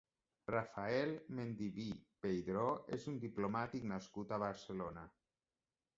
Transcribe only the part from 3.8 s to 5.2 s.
nascut a Barcelona.